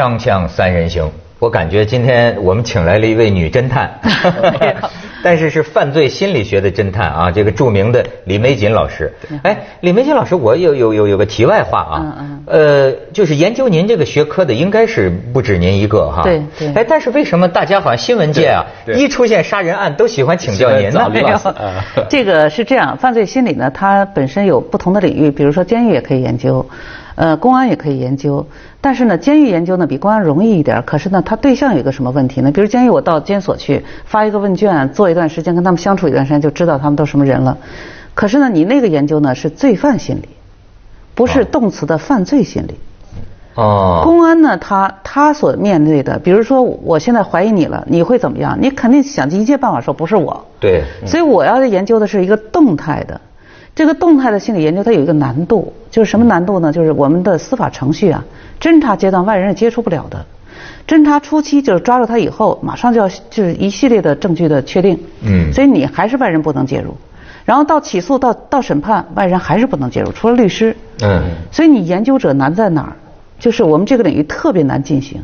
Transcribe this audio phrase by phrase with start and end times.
[0.00, 4.00] 锵锵三人行，我感觉今天我们请来了一位女侦探，
[5.22, 9.12] 但是是犯罪心理学的侦探啊，这个著名的李玫瑾老师。
[9.42, 12.16] 哎，李玫瑾老师，我有有有有个题外话啊，
[12.46, 16.22] 呃，就是研究您这个学科的应该是不止您一个哈。
[16.22, 16.72] 对对。
[16.72, 18.64] 哎，但是为什么大家好像新闻界啊，
[18.96, 21.10] 一出现杀人案都喜欢请教您呢？
[22.08, 26.64] 这个是这样，犯罪心理呢，它本身有不同的领域，比如说监狱也可以研究。
[27.20, 28.46] 呃，公安也可以研究，
[28.80, 30.82] 但是呢，监狱研究呢比公安容易一点。
[30.86, 32.50] 可是呢，它对象有一个什么问题呢？
[32.50, 37.58] 比如监狱，我到监所去发一个问卷，做一段时间，跟他们相处一段时间，就知道他们都什么人了。
[38.14, 40.30] 可是呢，你那个研究呢是罪犯心理，
[41.14, 42.76] 不是动词的犯罪心理。
[43.54, 44.00] 哦。
[44.02, 48.56] 公安呢，他他所面对的，比如说我现在怀疑你了，你会怎么样？
[48.62, 50.46] 你肯定想尽一切办法说不是我。
[50.58, 50.84] 对。
[51.06, 53.20] 所以我要研究的是一个动态的。
[53.80, 56.70] 这个动态的心理研究，它有一个难度，就是什么难度呢？
[56.70, 58.22] 就是我们的司法程序啊，
[58.60, 60.26] 侦查阶段外人是接触不了的。
[60.86, 65.00] 侦查初期就是抓住他以后，马上就要就是一系列的证据的确定。
[65.22, 65.50] 嗯。
[65.54, 66.94] 所以你还是外人不能介入，
[67.46, 70.76] 然后到起诉到到审判，外人还是不能介入，除了律师。
[71.02, 71.22] 嗯。
[71.50, 72.92] 所以你研究者难在哪儿？
[73.38, 75.22] 就是我们这个领域特别难进行。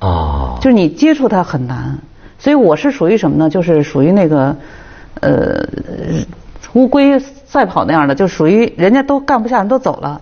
[0.00, 0.58] 哦。
[0.60, 1.96] 就是你接触他很难，
[2.40, 3.48] 所以我是属于什么呢？
[3.48, 4.56] 就是属于那个，
[5.20, 5.64] 呃。
[6.74, 10.20] 乌龟赛跑那样的，就属于人家都干不下，人都走了，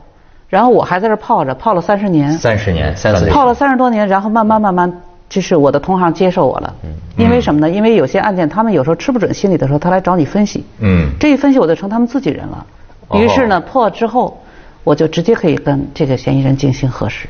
[0.48, 2.32] 然后我还在这泡着，泡了三十年。
[2.32, 3.32] 三十年，三十年。
[3.32, 4.92] 泡了三十多年，然后慢慢慢慢，
[5.28, 6.74] 就是我的同行接受我了。
[6.84, 6.90] 嗯。
[7.16, 7.70] 因为什么呢？
[7.70, 10.64] 因为有些案件，他们有时候吃不准心理的时候，他来找你分析。
[10.80, 11.10] 嗯。
[11.18, 12.66] 这一分析，我就成他们自己人了。
[13.14, 14.38] 于是呢，破了之后，
[14.84, 17.26] 我就直接可以跟这个嫌疑人进行核实。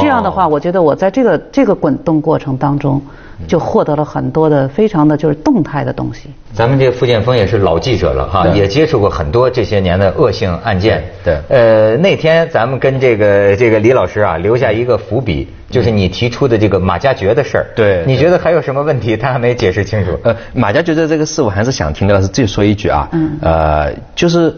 [0.00, 3.00] 这样的话，我觉得我在这个这个滚动过程当中。
[3.48, 6.30] 就获得了很多的非常的就是动态的东西。
[6.52, 11.02] 咱们这个傅建峰也是老记者了哈，也接触过很多这些年的恶性案件。
[11.24, 11.36] 对。
[11.48, 17.66] 呃，那天咱们跟这个这个李老师啊留下一个伏笔，就是你提出的这个马加爵的事儿。
[17.74, 18.04] 对。
[18.06, 19.16] 你觉得还有什么问题？
[19.16, 20.16] 他还没解释清楚。
[20.22, 23.08] 呃，马加爵的这个事，我还是想听的是再说一句啊。
[23.10, 23.36] 嗯。
[23.42, 24.54] 呃，就是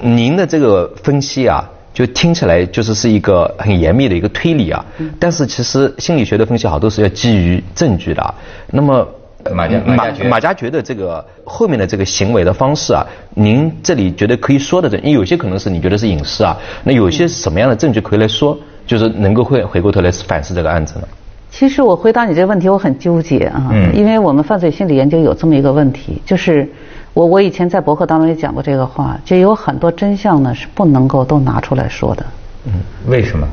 [0.00, 1.64] 您的这个分析啊。
[1.92, 4.84] 就听起来就是是一个很严密的一个推理啊，
[5.18, 8.34] 但是其实心理学的分析好多是要基于证据的。
[8.70, 9.06] 那么
[9.52, 18.56] 马马马加爵的这个后面的这个行为的方式啊，您这里觉得可以说的，因为有些可能是你觉得是隐私啊，那有些什么样的证据可以来说，
[18.86, 21.08] 就是能够会回过头来反思这个案子呢？
[21.50, 26.70] 其实我回答你这个问题，我很纠结啊，因为我们犯罪心理研究有这么一个问题，就是。
[27.12, 32.24] 我我以前在博客当中也讲过这个话，就有很多真相呢是不能够都拿出来说的。
[32.64, 32.72] 嗯，
[33.06, 33.46] 为什么？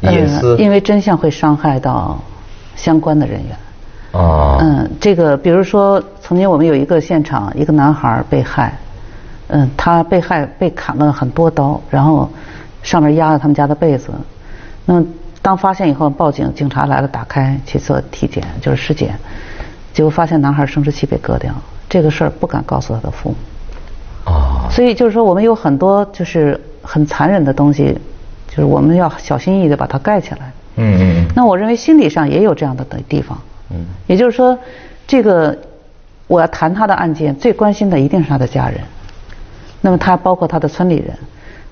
[0.00, 0.56] 隐私？
[0.58, 2.18] 因为真相会伤害到
[2.76, 3.56] 相关的人员。
[4.12, 4.58] 哦。
[4.60, 8.76] 嗯，这个比如说，曾经我们有一个现场，一个男孩被害，
[9.48, 12.28] 嗯，他被害被砍了很多刀，然后
[12.82, 14.10] 上面压了他们家的被子。
[14.84, 15.04] 那
[15.42, 19.18] 当发现以后，报警，警察来了，打开去做体检，就是尸检，
[19.92, 21.52] 结果发现男孩生殖器被割掉。
[21.88, 23.36] 这个事儿不敢告诉他的父母，
[24.26, 27.96] 哦，所以就是说，我们有很多就是很残忍的东西，
[28.46, 30.52] 就是我们要小心翼翼的把它盖起来。
[30.76, 31.26] 嗯嗯。
[31.34, 33.38] 那我认为心理上也有这样的的地方。
[33.70, 33.86] 嗯。
[34.06, 34.58] 也就是说，
[35.06, 35.56] 这个
[36.26, 38.80] 我要谈他的案件，最关心的一定是他的家人。
[39.80, 41.16] 那么他包括他的村里人。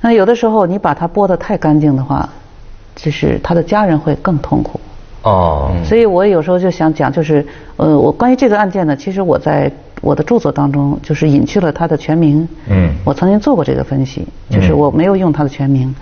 [0.01, 2.27] 那有的时候你把他剥得太干净的话，
[2.95, 4.81] 就是他的家人会更痛苦。
[5.25, 5.73] 哦。
[5.85, 7.47] 所以我有时候就想讲，就是
[7.77, 9.71] 呃，我关于这个案件呢，其实我在。
[10.01, 12.49] 我的著作当中就是隐去了他的全名。
[12.69, 12.95] 嗯。
[13.05, 15.95] 我曾经做过这个分析，就是我没有用他的全名，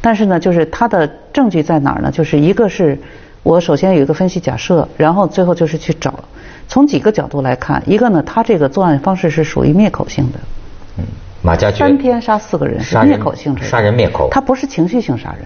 [0.00, 2.10] 但是呢，就是他的证据在哪儿呢？
[2.10, 2.98] 就是一个是
[3.42, 6.14] 我首先有一个分析假设，然后最后就是去找，
[6.68, 10.38] 从几个角度来看，一个呢，他这个作案方式是属于灭口性的。
[10.98, 11.04] 嗯。
[11.44, 13.64] 马家三天杀四个人是灭口性质。
[13.64, 14.28] 杀人灭口。
[14.30, 15.44] 他不是情绪性杀人。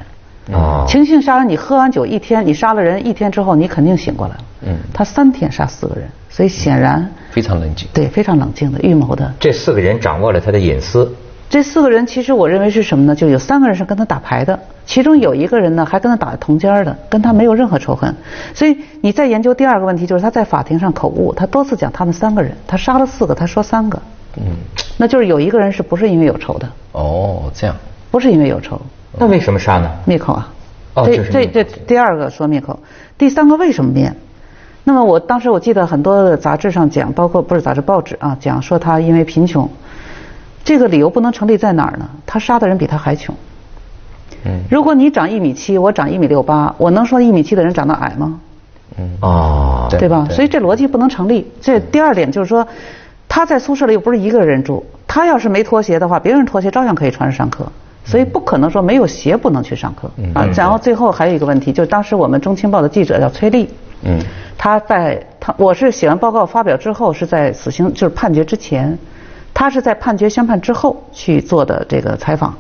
[0.53, 0.85] 哦。
[0.89, 4.41] 情绪性杀人，你喝完酒一天，你杀了人一天之后，你肯定醒过来了。
[4.67, 4.77] 嗯。
[4.93, 6.09] 他三天杀四个人。
[6.29, 9.33] 所以显然非常冷静，对，非常冷静的预谋的。
[9.41, 11.11] 这四个人掌握了他的隐私。
[11.49, 13.15] 这四个人其实我认为是什么呢？
[13.15, 18.15] 就有三个人是跟他打牌的，其中有一个人呢还跟他打同间的，跟他没有任何仇恨。
[18.53, 23.99] 所以你再研究第二个问题，就是他在法庭上口误，他多次讲他们三个人，他杀了四个，他说三个。
[24.37, 24.43] 嗯。
[24.99, 26.69] 那就是有一个人是不是因为有仇的？
[26.93, 27.75] 哦，这样。
[28.11, 28.79] 不是因为有仇。
[29.19, 29.91] 那为什么杀呢？
[30.05, 30.49] 灭口啊。
[30.95, 32.79] 哦，这这这第二个说灭口，
[33.19, 34.13] 第三个为什么灭？
[34.85, 39.69] 那么我当时我记得很多的杂志上讲，包括不是杂志报纸啊，讲说他因为贫穷，
[40.65, 42.09] 这个理由不能成立在哪儿呢？
[42.25, 43.35] 他杀的人比他还穷。
[44.45, 44.61] 嗯。
[44.71, 48.41] 如果你长一米七，我长一米六八，我能说一米七的人长得矮吗？
[48.97, 49.19] 嗯。
[49.21, 49.89] 哦。
[49.91, 50.27] 对吧？
[50.31, 51.51] 所以这逻辑不能成立。
[51.61, 52.67] 这第二点就是说，
[53.29, 57.71] 他在宿舍里又不是一个人住，他要是没脱鞋的话，别人脱鞋照样可以穿着上课。
[58.07, 60.49] 所以不可能说没有鞋不能去上课啊。
[60.57, 63.69] 然后最后还有一个问题，就是当时我们中青报的记者叫崔丽，
[64.03, 64.19] 嗯，
[64.57, 68.97] 他在他我是写完报告发表之后是在死刑就是判决之前，
[69.53, 72.55] 他是在判决宣判之后去做的这个采访。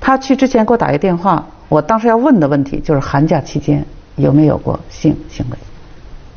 [0.00, 3.84] 他去之前给我打一个电话，我当时要问的问题就是寒假期间
[4.16, 5.58] 有没有过性行为。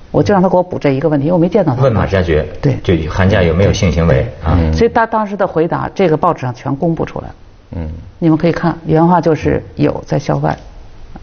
[0.10, 1.84] 我就让他给我补这一个问题，因为我没见到他。
[1.84, 4.60] 问马加爵，对，就寒假有没有性行为啊？
[4.74, 7.36] 所以他当时的回答，这个报纸上全公布出来了。
[7.76, 7.90] 嗯，
[8.20, 10.58] 你们可以看原话，就是有在校外，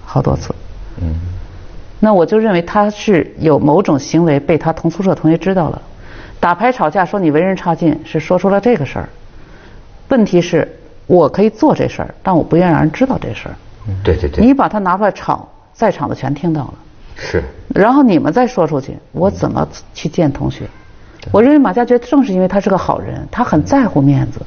[0.04, 0.54] 好多次。
[1.00, 1.14] 嗯，
[2.00, 5.82] 那我就认为他是有某种行为被他同宿舍同学知道了，
[6.40, 9.08] 打牌吵架说你为人差劲，是说出了这个事儿。
[10.08, 10.66] 问题是，
[11.06, 13.54] 我可以做这事儿，但我不愿意让人知道这事儿。
[14.02, 14.44] 对对对。
[14.44, 16.74] 你把他拿出来吵，在场的全听到了。
[17.16, 17.42] 是，
[17.74, 20.66] 然后你们再说出去，我怎么去见同学？
[21.32, 24.40] 我认为马家爵正是因为他是个好人，他很在乎面子，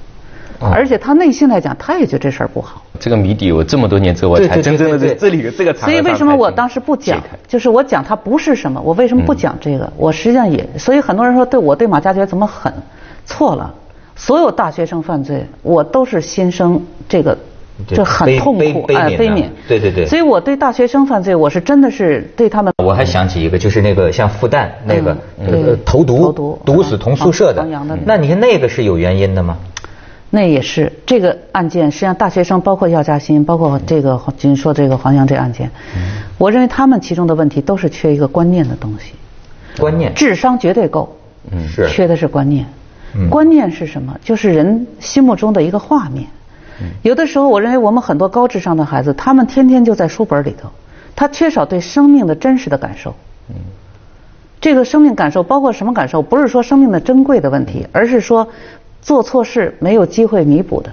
[0.61, 2.81] 而且他内心来讲，他也觉得这事儿不好。
[2.99, 5.73] 这个谜底，我这么多年之后我才真正的在这里这个。
[5.73, 7.19] 所以为什么我当时不讲？
[7.47, 9.91] 就是我讲他不是什么，我为什么不讲这个？
[9.97, 12.71] 我实际上也，所以很多人说对我对马加爵怎么狠？
[13.25, 13.73] 错了，
[14.15, 17.37] 所有大学生犯罪，我都是心生这个。
[17.87, 20.05] 这很痛苦，哎，悲悯，对对对。
[20.05, 22.71] 所以我对大学生犯罪，我是真的是对他们。
[22.77, 25.17] 我还想起一个，就是那个像复旦那个
[25.83, 27.65] 投毒毒死同宿舍的，
[28.05, 29.57] 那你看那个是有原因的吗？
[30.33, 35.69] 那也是这个案件，实际上大学生包括药家鑫，包括这个您说这个黄洋这案件，
[36.37, 39.13] 我认为他们其中的问题都是缺一个观念的东西。
[39.77, 40.13] 观念。
[40.15, 41.15] 智商绝对够，
[41.51, 42.65] 嗯，是缺的是观念。
[43.29, 44.17] 观念是什么？
[44.23, 46.25] 就是人心目中的一个画面。
[47.01, 50.69] 有的时候，我认为我们很多高智商的孩子，他们天天就在书本里头，
[51.13, 53.13] 他缺少对生命的真实的感受。
[53.49, 53.55] 嗯，
[54.61, 56.21] 这个生命感受包括什么感受？
[56.21, 58.47] 不是说生命的珍贵的问题，而是说
[59.01, 60.91] 做错事没有机会弥补的。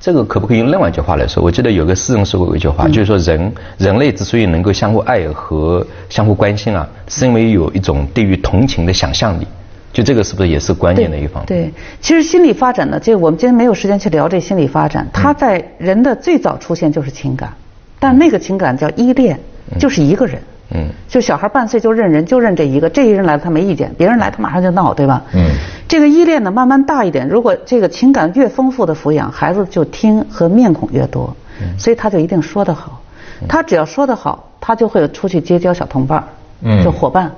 [0.00, 1.42] 这个可不可以用另外一句话来说？
[1.42, 9.46] 我记得有个诗人说过一句话，就是说人人类之所以能够相互爱和相互关心啊，是因为有一种对于同情的想象力。
[9.92, 11.46] 就这个是不是也是关键的一方面？
[11.46, 15.04] 对，其实心理发展呢，这我们今天没有时间去聊这心理发展。
[15.12, 17.52] 它在人的最早出现就是情感，
[17.98, 19.40] 但那个情感叫依恋，
[19.80, 20.36] 就是一个人。
[20.36, 20.57] 嗯。
[21.08, 25.22] 就小孩半岁就认人，就认这一个，这一人来了他没意见，别人来他马上就闹，对吧？
[25.32, 25.50] 嗯。
[25.88, 31.34] 这个依恋呢，慢慢大一点，如果这个情感越丰富的抚养，孩子就听和面孔越多，
[31.78, 33.00] 所以他就一定说得好。
[33.48, 36.22] 他只要说得好，他就会出去结交小同伴
[36.62, 36.84] 嗯。
[36.84, 37.32] 就伙伴。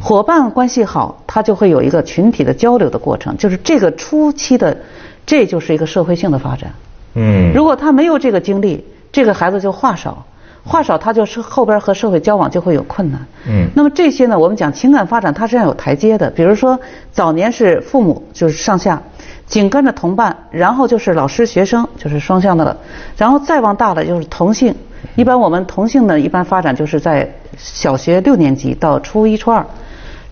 [0.00, 4.76] 伙伴关系好，他就会有一个群体的交流的过程，就是这个初期的，
[5.24, 6.70] 这就是一个社会性的发展。
[7.14, 10.24] 嗯，如果他没有这个经历，这个孩子就话少，
[10.64, 13.20] 话少他就是后边和社会交往就会有困难。
[13.48, 16.30] 嗯，那么这些呢，我们讲情感发展，它是要有台阶的。
[16.30, 16.78] 比如说
[17.10, 19.02] 早年是父母就是上下，
[19.46, 22.76] 紧跟着同伴，然后就是老师学生就是双向的了，
[23.16, 24.74] 然后再往大了就是同性。
[25.16, 29.66] 一般我们同性呢，一般发展就是在小学六年级到初一、初二，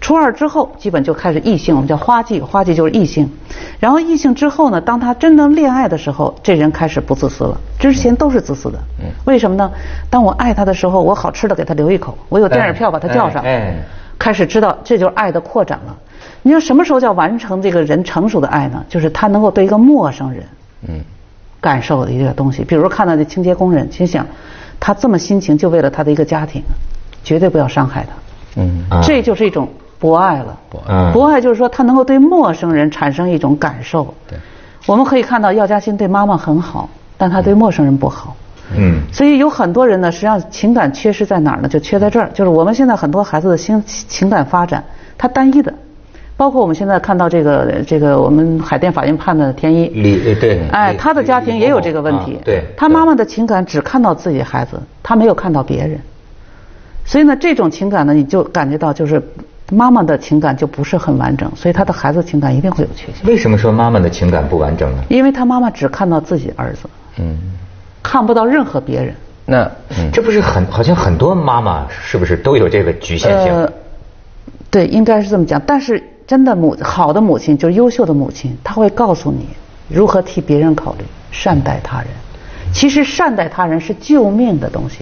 [0.00, 3.31] 初二之后基本就开始异性，我们叫花季，花季就是异性。
[3.79, 8.79] 然后异性之后呢，当他真正恋爱的时候，这人开始不自私了，之前都是自私的。
[9.25, 9.70] 为什么呢？
[10.08, 13.44] 当我爱他的时候，我好吃的给他留一口，我有电影票把他叫上，
[14.19, 15.97] 开始知道这就是爱的扩展了。
[16.43, 18.85] 你说什么时候叫完成这个人成熟的爱呢？
[18.88, 20.45] 就是他能够对一个陌生人，
[20.88, 21.00] 嗯，
[21.61, 24.26] 感受的一个东西，比如看到这清洁工人，心想。
[24.83, 26.62] 他这么辛勤就为了他的一个家庭，
[27.23, 28.62] 绝对不要伤害他。
[28.62, 29.69] 嗯，这就是一种
[30.00, 30.59] 博爱了。
[30.69, 34.12] 博爱，博爱就是说他能够对陌生人产生一种感受。
[34.28, 34.37] 对，
[34.87, 38.35] 我们可以看到药家鑫对妈妈很好，但他对陌生人不好。
[38.76, 41.69] 嗯，所以有很多人呢，实际上情感缺失在哪儿呢？
[41.69, 44.83] 就缺在这儿，就是我们现在很多孩子的心情感发展，
[45.19, 45.73] 他单一的。
[46.37, 56.00] 包括我们现在看到这个这个我们海淀法院判的田一，李对，哎，他的家庭也有这个问题，对，他妈妈的情感只看到自己孩子，他没有看到别人，
[57.04, 59.23] 所以呢，这种情感呢，你就感觉到就是
[59.71, 63.27] 妈妈的情感就不是很完整，所以他的孩子情感一定会有缺陷。
[63.27, 65.03] 为什么说妈妈的情感不完整呢？
[65.09, 67.39] 因为他妈妈只看到自己儿子，嗯，
[68.03, 69.15] 看不到任何别人。
[69.47, 69.71] 那
[70.12, 73.53] 这不是很好像很多妈妈是不是都有这个局限性？
[73.53, 73.73] 呃，
[74.71, 76.03] 对，应该是这么讲，但是。
[76.31, 79.49] 真的母好的母亲就是优秀的母亲，她会告诉你
[79.89, 82.09] 如何替别人考虑，善待他人。
[82.73, 84.99] 其实善待他人是救命的东西。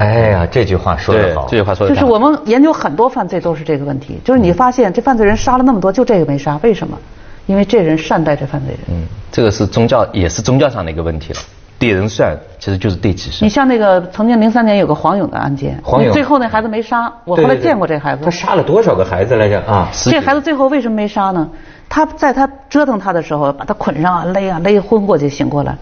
[0.00, 2.00] 哎呀，这句话说得好，这句话说得好。
[2.00, 6.96] 就是我们研究很多犯罪都是这个问题，就是你发现这犯罪人杀了那么多，就这个没杀，为什么？
[7.44, 8.80] 因为这人善待这犯罪人。
[8.88, 11.40] 嗯，这个是宗教，也是宗教上的一个问题了。
[11.78, 13.44] 对人善，其实就是对己善。
[13.44, 18.24] 你像那个曾经零三年有个黄勇的案件，黄勇最后那孩子没杀，我后来见过这孩子。
[18.24, 19.90] 他杀了多少个孩子来着啊？
[20.04, 21.46] 这孩子最后为什么没杀呢？
[21.90, 25.76] 他在他折腾他的时候，把他捆上啊，勒啊勒昏过去，醒过来，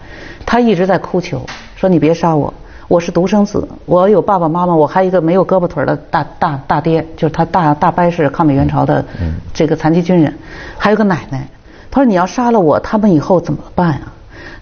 [0.45, 1.45] 他一直在哭求，
[1.75, 2.53] 说你别杀我，
[2.89, 9.05] 我是独生子，我有爸爸妈妈，我还有一个没有胳膊腿的大大大爹，就是他大大伯是抗美援朝的
[9.53, 10.33] 这个残疾军人，
[10.75, 11.47] 还有个奶奶。
[11.91, 14.11] 他说你要杀了我，他们以后怎么办啊？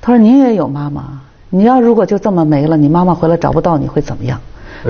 [0.01, 4.37] 他说你也有妈妈，你要如果就这么没了，你妈妈回来找不到你会怎么样？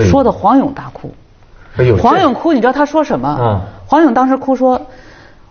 [0.00, 1.08] 说的黄勇大哭。
[1.76, 3.60] 哎，黄勇哭，你知道他说什么？
[3.86, 4.80] 黄勇当时哭说。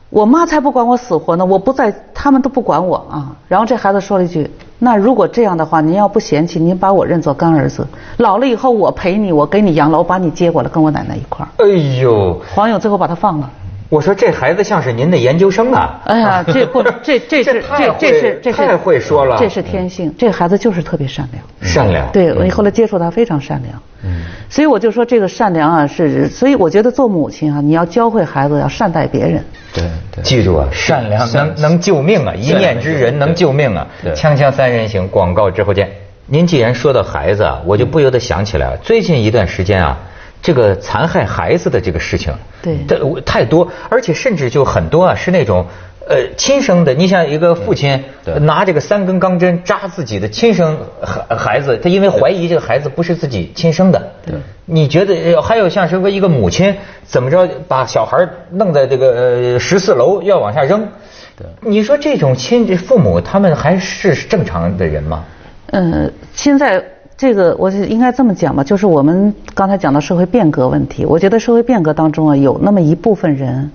[0.10, 3.36] 我妈才不管我死活呢，我不在，他们都不管我啊。
[3.50, 4.50] 然后这孩子说了一句
[4.80, 11.68] ：“那如果这样的话，您要不嫌弃，您把我认作干儿子，老了以后我陪你，我给你养老，我把你接过来跟我奶奶一块儿。”哎
[12.02, 13.50] 呦，黄勇最后把他放了。
[13.90, 16.02] 我说这孩子像是您的研究生啊！
[16.06, 20.14] 哎呀， 这不，这这是这这是这是太会说了，这是天性。
[20.18, 22.12] 这孩子就是特别善良，善良。
[22.12, 23.82] 对，我后来接触他非常善良。
[24.04, 29.42] 嗯，所以我就说这个善良啊，是所以我觉得做母亲啊，你要教会孩子要善待别人。
[29.74, 33.88] 对对，记住啊，善良能能救命啊，一念之仁能救命啊。
[34.14, 35.90] 锵锵三人行，广告之后见。
[36.26, 39.98] 您既然说到孩子啊，我就不由得想起来，最近一段时间啊。
[40.42, 42.78] 这个残害孩子的这个事情，对，
[43.26, 45.66] 太多，而且甚至就很多啊，是那种
[46.08, 46.94] 呃亲生的。
[46.94, 48.02] 你像一个父亲
[48.42, 54.12] 拿这个三根钢针扎自己的亲生孩孩子，他因为怀疑这个孩子不是自己亲生的。
[54.26, 58.18] 对，你觉得还有像什么一个母亲怎么着把小孩
[58.52, 60.88] 弄在这个呃十四楼要往下扔？
[61.36, 65.26] 对，你说这种亲父母他们还是正常的人吗？
[65.72, 66.84] 嗯，现在。
[67.18, 73.72] 这个我应该这么讲吧，就是我们刚才讲到社会变革问题，我觉得社会变革当中啊，有那么一部分人，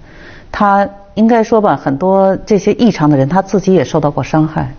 [0.53, 4.73] 他应该说吧，很多这些异常的人，他自己也受到过伤害，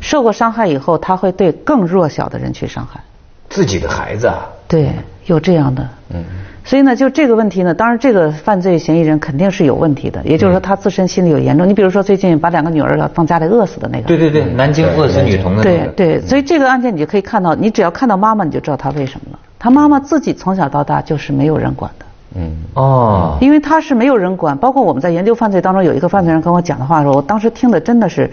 [0.00, 3.00] 受过伤害以后，他会对更弱小的人去伤害，
[3.48, 4.92] 自己的孩子啊，对，
[5.26, 6.24] 有这样的，嗯。
[6.64, 11.68] 所以呢，就这个问题呢，当然这个犯罪嫌疑人肯定是有问题的，也就是说他自身心理有严重。
[11.68, 14.04] 你比如说最近把两个女儿放家里饿死的那个。
[14.06, 15.64] 对对对，南京饿死女童的。
[15.64, 19.38] 那个对对，所以这个案件你就可以看到，你只要看到妈妈，你就知道她为什么了。
[19.58, 22.06] 她妈妈自己从小到大就是没有人管的。
[22.34, 28.30] 嗯哦，因为他是没有人管，包括我们在研究犯罪当中，有一个犯罪人跟我讲的话的时候，我当时听的真的是，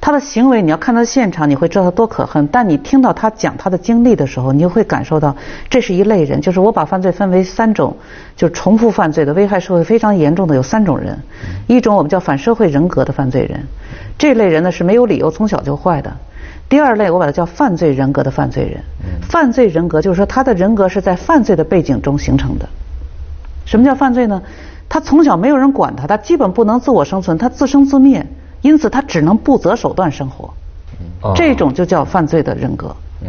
[0.00, 2.46] 他的行为你要看到现场，你会知道他多可恨。
[2.48, 5.36] 但你听到他讲他的经历的时候，你就会感受到
[5.68, 7.94] 这是一类人，就是我把犯罪分为三种，
[8.36, 11.18] 就是重复犯罪的、危害社会非常严重的有三种人，
[11.66, 13.62] 一种我们叫反社会人格的犯罪人，
[14.16, 16.10] 这类人呢是没有理由从小就坏的；
[16.70, 18.82] 第二类我把它叫犯罪人格的犯罪人，
[19.28, 22.66] 犯罪人格就是说他的人格是在犯罪的背景中形成的。
[23.64, 24.42] 什么叫犯罪呢？
[24.88, 28.26] 他从小没有人管他，他基本不能自我生存，他自生自灭，
[28.60, 30.52] 因此他只能不择手段生活。
[31.34, 32.94] 这种就叫犯罪的人格。
[33.22, 33.28] 嗯。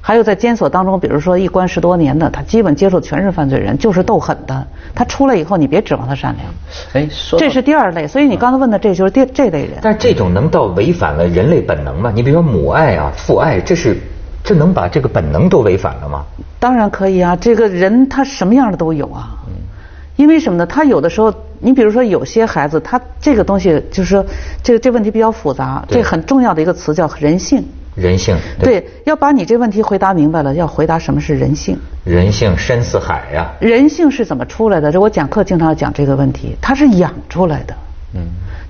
[0.00, 4.66] 还有在监所当中，比如说一关十多年的，他基本接触全是犯罪人，就是斗狠的。
[4.94, 6.48] 他出来以后，你别指望他善良。
[6.92, 8.06] 哎，这是第二类。
[8.06, 9.78] 所以你刚才问的，这就是第这类人。
[9.82, 12.12] 但是这种能到违反了人类本能吗？
[12.14, 13.96] 你比如说母爱啊、父爱，这是。
[14.44, 16.24] 这能把这个本能都违反了吗？
[16.60, 17.34] 当然可以啊！
[17.34, 19.34] 这个人他什么样的都有啊。
[20.16, 20.22] 嗯。
[20.22, 20.66] 因为什么呢？
[20.66, 24.24] 他有的时候，你比如说有些孩子，他这个东西就是说，
[24.62, 25.84] 这个这问题比较复杂。
[25.88, 27.62] 这很重要的一个词叫人性。
[27.94, 28.36] 人性。
[28.58, 31.78] 对，要把你这问题回答明白了，要回答什么是人性。
[32.04, 33.52] 人性深似海呀。
[33.60, 34.90] 人性是怎么出来的？
[34.90, 37.74] 这我讲课经常要讲这个问题，它是养出来的。
[38.14, 38.20] 嗯。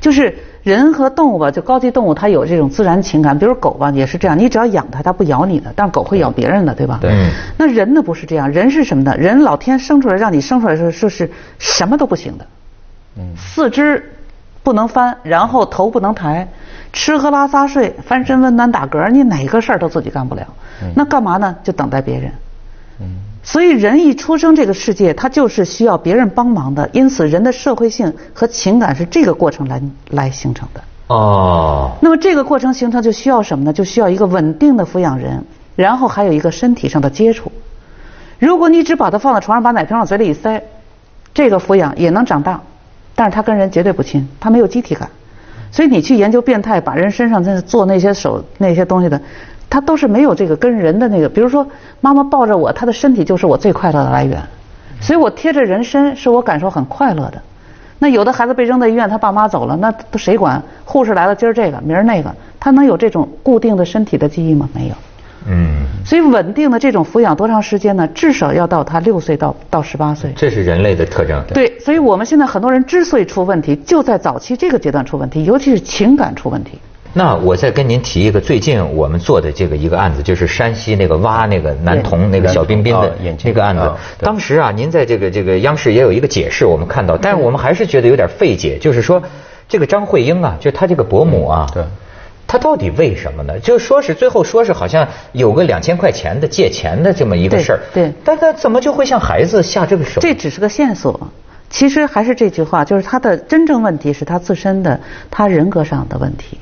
[0.00, 0.37] 就是。
[0.66, 3.38] 人和动物吧，就高级动物，它有这种自然情感。
[3.38, 4.37] 比如狗吧，也是这样。
[4.37, 6.99] 你只要养它，它不咬你的，但是狗会咬别人的，对吧？
[7.00, 7.30] 对。
[7.56, 9.14] 那人呢不是这样，人是什么呢？
[9.16, 11.30] 人老天生出来让你生出来是就是
[11.61, 12.44] 什么都不行的。
[13.16, 13.23] 嗯。
[13.37, 14.12] 四肢
[14.64, 16.49] 不能翻，然后头不能抬，
[16.92, 20.42] 吃喝拉撒睡，翻身温暖打嗝，你哪个事儿都自己干不了。
[20.82, 20.90] 嗯。
[20.96, 21.54] 那干嘛呢？
[21.62, 22.32] 就等待别人。
[23.47, 23.49] 嗯。
[23.49, 26.91] 所以人一出生这个世界，他就是需要别人帮忙的。
[26.93, 30.83] 因此，人的社会性和情感是这个过程来来形成的。
[31.07, 31.93] 哦。
[32.00, 33.73] 那么这个过程形成就需要什么呢？
[33.73, 35.45] 就需要一个稳定的抚养人，
[35.76, 37.53] 然后还有一个身体上的接触。
[38.38, 40.62] 如果你只把它放在床上，把奶瓶往嘴里一塞，
[41.33, 42.61] 这个抚养也能长大，
[43.15, 45.09] 但是他跟人绝对不亲，他没有机体感。
[45.71, 49.21] 所以你去研究变态，把人身上在做那些手那些东西的。
[49.68, 51.66] 他都是没有这个跟人的那个，比如说
[52.00, 54.40] 妈妈抱着我，她的身体就是我最快乐的来源，
[55.00, 57.42] 所以我贴着人身是我感受很快乐的。
[57.99, 60.62] 那有的孩子被扔在医院，他爸妈走了，那都谁管？
[60.85, 64.68] 护士来了，今儿这个，明儿那个，他能有这种固定的身体的记忆吗？
[64.75, 64.94] 没有。
[65.49, 65.87] 嗯。
[66.04, 68.06] 所以稳定的这种抚养多长时间呢？
[68.08, 70.30] 至少要到他六岁到到十八岁。
[70.37, 71.42] 这是人类的特征。
[71.49, 76.78] 对，所以我们现在很多人之所以出问题，就在早期这个阶段出问题，尤其是情感出问题。
[77.13, 83.91] 那我再跟您提一个最近我们做的这个一个案子，就是山西那个挖那个男童那个小彬彬的那个案子。
[84.19, 89.23] 当时啊，您在这个这个央视也有一个解释，我们看到，但是我们还是觉得有点费解，就是说
[89.69, 91.83] 这个张慧英啊，就她这个伯母啊，对，
[92.47, 93.59] 她到底为什么呢？
[93.61, 100.21] 就说是最后说是好像有个两千块钱的借钱的这么一个事儿，对，但她怎么就会向孩子下这个手？
[100.21, 101.31] 这只是个线索。
[101.69, 105.01] 其实还是这句话，就是他的真正问题是他自身的
[105.33, 106.61] 他人格上的问题，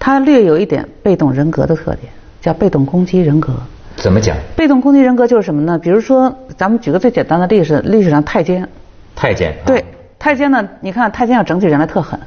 [0.00, 3.52] 他略有一点被动人格的特点，叫被动攻击人格。
[3.96, 4.34] 怎么讲？
[4.56, 5.78] 被动攻击人格就是什么呢？
[5.78, 8.66] 比如说，咱们举个最简单的例子，历史上太监。
[9.14, 9.54] 太监。
[9.66, 9.84] 对，
[10.18, 10.66] 太监呢？
[10.80, 12.18] 你看太监要整起人来特狠。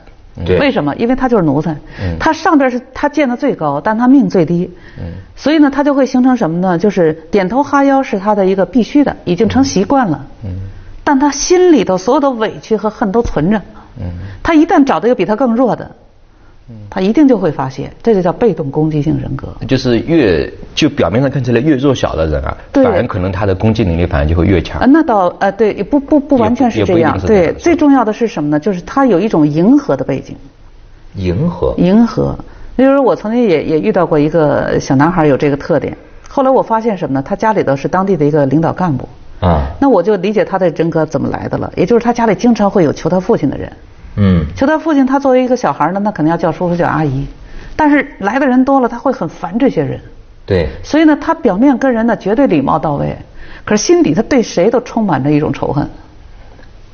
[0.45, 0.59] 对。
[0.59, 0.95] 为什么？
[0.97, 1.71] 因为他就是奴才。
[1.99, 2.15] 嗯。
[2.19, 4.69] 他上边是他见的最高，但他命最低。
[4.99, 5.05] 嗯。
[5.35, 6.77] 所以呢，他就会形成什么呢？
[6.77, 10.23] 就是点头哈腰是他的一个必须的，已经成习惯了。
[10.43, 10.51] 嗯。
[11.03, 13.59] 但他心里头所有的委屈和恨都存着。
[13.99, 14.05] 嗯。
[14.43, 15.89] 他一旦找到一个比他更弱的，
[16.89, 19.49] 他一定就会发现，这就叫被动攻击性人格。
[19.67, 24.81] 就是越就表面上看起来越弱小的人啊，反而可能他的攻击能力反而就会越强。
[24.91, 27.19] 那倒呃对，不不不完全是这样。
[27.19, 28.59] 对，最重要的是什么呢？
[28.59, 30.35] 就是他有一种迎合的背景。
[31.15, 31.73] 迎合。
[31.77, 32.35] 迎合。
[32.75, 35.95] 例如我曾经也也遇到过一个小男孩有这个特点，
[36.27, 37.23] 后来我发现什么呢？
[37.23, 39.07] 他家里头是当地的一个领导干部。
[39.41, 43.69] 啊，那我就理解他的人格怎么来的了，也就是他家里经常会有求他父亲的人，
[44.15, 47.25] 嗯，求他父亲，他作为一个小孩呢，那肯定要叫叔叔叫阿姨，
[47.75, 49.99] 但是来的人多了，他会很烦这些人，
[50.45, 53.17] 对，所以呢，他表面跟人呢绝对礼貌到位，
[53.65, 55.89] 可是心底他对谁都充满着一种仇恨，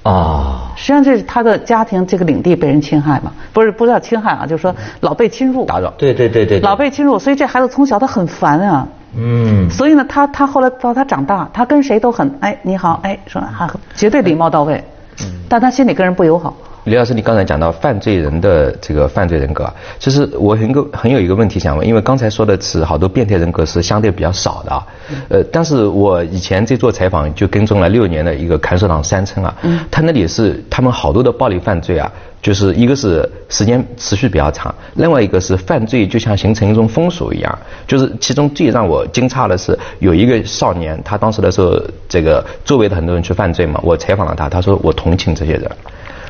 [0.04, 8.88] 啊，实际上这是他的家庭这个领地被人侵害嘛，不是不叫侵害啊，就是说老被侵入，打扰，对对对对，老被侵入，所以这孩子从小他很烦啊。
[9.18, 14.84] 嗯，所以呢，他他后来到他长大，他跟谁都很哎你好哎说啊绝对礼貌到位，
[15.24, 16.56] 嗯，但他心里跟人不友好。
[16.86, 24.88] 李老师，你刚才讲到犯罪人的这个犯罪人格，其实我很个很有一个问题想问，因为刚才说的是好多变态人格是相对比较少的啊，
[25.30, 29.56] 呃，但是我以前在做采访就跟踪了六年的一个看守党三村啊，
[29.92, 32.12] 他那里是他们好多的暴力犯罪啊。
[32.42, 37.60] 就是一个是时间持续比较长，另外一个是犯罪就像形成一种风俗一样。
[37.86, 45.70] 就是其中最让我惊诧的是，有一个少年，他当时的时候，这个周围的很多人去犯罪嘛，我采访了他，他说我同情这些人。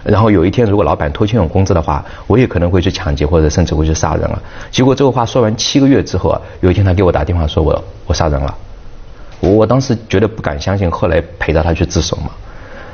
[0.03, 4.41] 然后有一天如果老板拖欠我工资的话，我也可能会去抢劫或者甚至会去杀人了。
[4.71, 8.55] 结果这个话说完七个月之后啊，有一天他给我打电话说我我杀人了，
[9.39, 12.31] 我我当时觉得不敢相信，后来陪着他去自首嘛。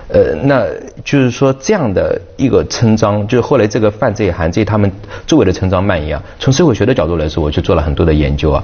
[0.07, 0.63] 呃，那
[1.03, 4.91] 就是说这样的一个成章，就是后来这个犯罪犯罪他们
[5.25, 6.23] 周围的成章蔓延啊。
[6.39, 8.63] 从社会学的角度来说，我去做了很多的研究啊。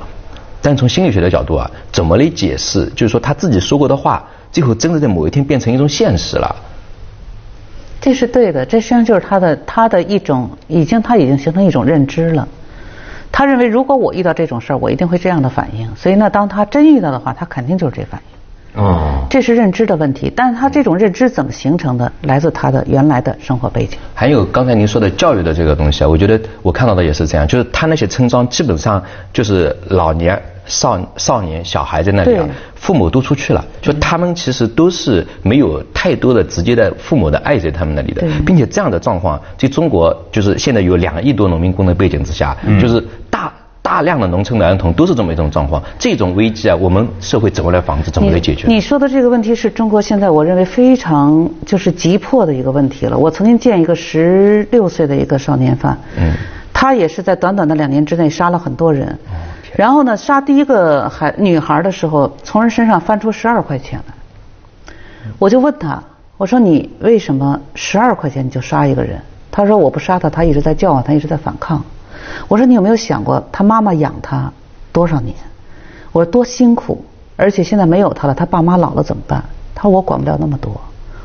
[0.61, 2.85] 但从心理学的角度啊，怎么来解释？
[2.95, 6.55] 就是说他自己说过的话，最后真的在某一天变成一种现实了。
[8.01, 12.47] 这是对的，这实际上就是他的他的一种已经他已经形成一种认知了。
[13.31, 15.87] 他认为如果我遇到这种事儿，我一定会这样的反应。
[15.95, 18.81] 所以呢，当他真遇到的话，他肯定就是这反应。
[18.83, 22.11] 哦，这是认知的问题，但是他这种认知怎么形成的？
[22.23, 23.99] 来自他的原来的生活背景。
[24.13, 43.51] 还有刚才您说的教育的这个东西啊，我觉得我看到的也是这样，就是他那些村庄基本上就是老年、少少年、小孩在那里啊，父母都出去了，就他们其实都是没有太多的直接的父母的爱在他们那里的，并且这样的状况在中国就是现在有两亿多农民工的背景之下，就是大。
[43.83, 48.67] 大量的农村的儿童都是这么一种状况，这种危机啊，我们社会怎么来防止，怎么来解决？
[48.67, 53.17] 你说的这个问题是中国现在我认为非常就是急迫的一个问题了。
[53.17, 56.31] 我曾经见一个十六岁的一个少年犯，嗯，
[56.71, 59.17] 他也是在短短的两年之内杀了很多人，
[59.75, 64.93] 然后呢，杀第一个孩女孩的时候，从人身上翻出十二块钱来，
[65.39, 66.03] 我就问他，
[66.37, 69.21] 我说你为什么十二块钱你就杀一个人？
[69.49, 71.83] 他说我不杀他，他一直在叫唤，他一直在反抗。
[72.47, 74.51] 我说你有没有想过他妈妈养他
[74.91, 75.35] 多少年？
[76.11, 77.03] 我说多辛苦，
[77.37, 79.43] 而且现在没有他了，他爸妈老了怎么办？
[79.73, 80.79] 他说我管不了那么多，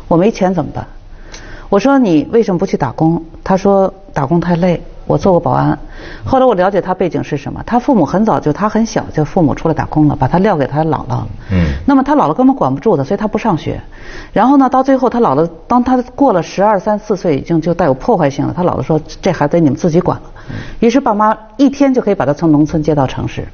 [0.08, 0.86] 我没钱怎么办？
[1.68, 3.22] 我说你为什么不去打工？
[3.42, 4.80] 他说打工太累。
[5.06, 5.78] 我做过保安，
[6.24, 7.62] 后来我了解他背景是什么。
[7.64, 11.22] 他父母很早就他很小就父母出来打工了，把他撂给他姥姥。
[11.50, 11.66] 嗯。
[11.86, 13.80] 那么他姥姥根本管不住他，所以他不上学。
[14.32, 18.52] 然后呢，到最后他姥姥当他过了十二三四岁，已经就带有破坏性了。
[18.56, 20.24] 他姥姥说：“这孩子你们自己管了。”
[20.80, 23.46] 于是爸妈一天就可以把他从农村接到城市。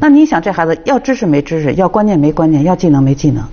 [0.00, 3.44] 那你想，这孩子要知识没知识，要观念没观念，要技能没技能，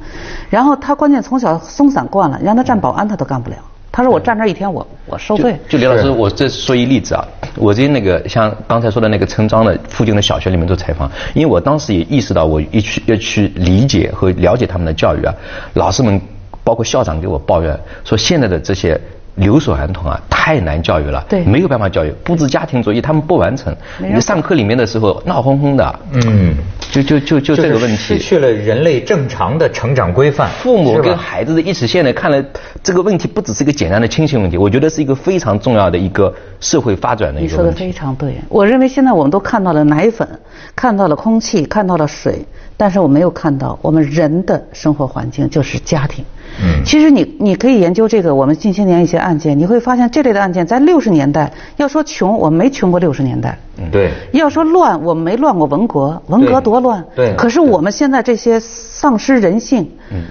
[0.49, 3.57] 然后他关键从小松散惯了，让他站保安他都干不了。
[3.91, 7.27] 他说：“我站这一天，我我受罪。”就李老师，我这说一例子啊，
[7.57, 15.33] 我在那个像刚才说的那个村庄的附近的小学里面做采访，因为我当时也意识到，我一去要去理解和了解他们的教育啊，
[15.73, 16.19] 老师们
[16.63, 18.99] 包括校长给我抱怨说，现在的这些
[19.35, 26.53] 留守儿童啊，太难教育了，对，没有办法教育，布置家庭作业他们不完成，你上课里面的时候闹哄哄的，嗯，
[26.91, 30.49] 就就就就这个问题，失去了人类正常的成长规范。
[30.59, 32.43] 父母跟孩子的意识，现在看来
[32.83, 37.57] 这个问题不只是一个简单的亲情问题，我觉得是一个非常重要的一个社会发展的一个问题。
[37.57, 40.27] 你说的非常对，我认为现在我们都看到了奶粉，
[40.75, 46.25] 看到了空气，看到了水，但是我没有看到我们人的生活环境就是家庭。
[46.59, 53.57] 嗯，其实你你可以研究这个我们近些年一些案件，你会发现这类的案件在六十年代要说穷，我们没穷过六十年代。
[53.77, 54.11] 嗯，对。
[54.33, 57.03] 要说乱，我们没乱过文革，文革多乱。
[57.15, 57.33] 对。
[57.35, 60.23] 可是我们现在这些丧失人性、嗯，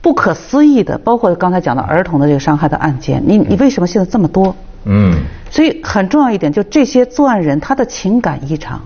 [0.00, 4.54] 不可思议的，包括刚才讲的儿童的这个伤害的案件，你你为什么现在这么多？
[4.84, 5.14] 嗯。
[5.50, 8.80] 所以很重要一点，就这些作案人他的情感异常，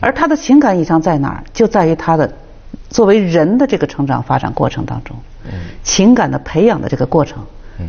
[0.00, 1.44] 而他的情感异常在哪儿？
[1.52, 2.32] 就在于他的
[2.88, 5.16] 作为人的这个成长发展过程当中。
[5.82, 7.44] 情感的培养的这个过程，
[7.78, 7.88] 嗯，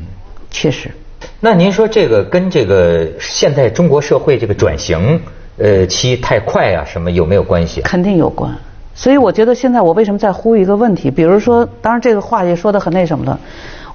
[0.49, 0.91] 确实。
[1.39, 5.19] 那您说这个跟这个现在中国社会这个转型
[5.57, 7.81] 呃期太快啊，什么有没有关系？
[7.81, 8.55] 肯定有关。
[8.95, 11.11] 所以我觉得现在我为什么在呼吁一个问题？
[11.11, 13.39] 比如说，当然这个话也说的很那什么了，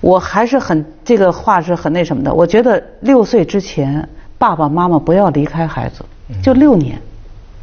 [0.01, 2.33] 我还是很这个话是很那什么的。
[2.33, 6.05] 我觉得六岁之前，爸爸妈妈不要离开孩子，
[6.41, 6.97] 就六年。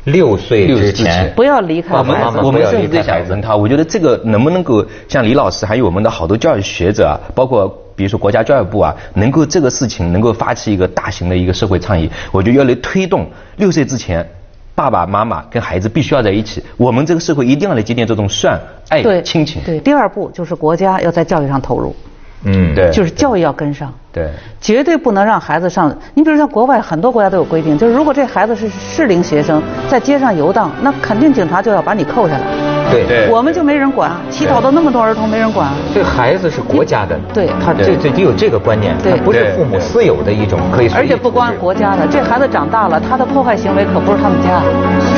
[0.06, 14.26] 六岁之前不要离开我们我们甚至在想问他，我觉得这个能不能够像李老师还有我们的好多教育学者啊，包括比如说国家教育部啊，能够这个事情能够发起一个大型的一个社会倡议，我觉得要来推动六岁之前，
[14.74, 18.58] 爸爸妈妈跟孩子必须要在一起，我们这个社会一定要来积淀这种善
[18.88, 19.62] 爱亲情。
[19.66, 21.94] 对，第二步就是国家要在教育上投入。
[22.44, 24.30] 嗯，对，就是教育要跟上，对，
[24.62, 25.94] 绝对不能让孩子上。
[26.14, 32.69] 你比如像国外很多国家都有规定，就是如果这孩子是适龄学生，在街上游荡，那肯定警察就要把你扣下来。
[32.92, 35.70] 对对，我们就没人管，乞讨的那么多儿童没人管。
[35.94, 40.90] 这孩子是国家的，对，他这这得有这个观念，他不是父母私有的一种可以。
[40.96, 44.62] 而且不光国家的，这孩子长大了，他的破坏行为可不是他们家，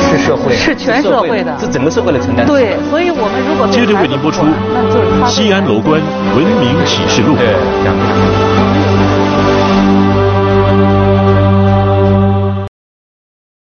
[0.09, 2.45] 是社会，是全社会的，是整个社会的承担。
[2.45, 4.43] 对，所以我们如果接着为您播出
[5.27, 6.01] 《西安楼观
[6.35, 7.33] 文明启示录》。
[7.37, 8.50] 对。